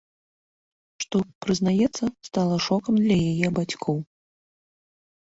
Што, 1.03 1.17
прызнаецца, 1.45 2.03
стала 2.27 2.55
шокам 2.67 2.93
для 3.01 3.17
яе 3.33 3.47
бацькоў. 3.61 3.97